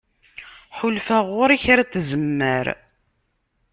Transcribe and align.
Ḥulfaɣ 0.77 1.23
ɣur-i 1.35 1.57
kra 1.63 1.83
n 1.85 1.89
tzemmar. 1.93 2.67